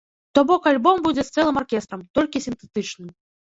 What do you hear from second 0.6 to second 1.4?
альбом будзе з